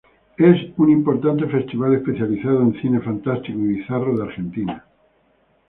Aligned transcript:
Es 0.39 0.57
un 0.77 0.89
importante 0.89 1.45
festival 1.45 1.93
especializado 1.93 2.59
en 2.63 2.73
cine 2.81 3.01
fantástico 3.01 3.59
y 3.59 3.75
bizarro 3.75 4.17
de 4.17 4.23
Argentina. 4.23 4.83